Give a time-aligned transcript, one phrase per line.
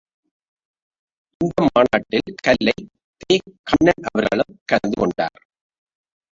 [1.41, 2.75] இந்த மாநாட்டில் கல்லை,
[3.21, 5.39] தே.கண்ணன் அவர்களும் கலந்து கொண்டார்.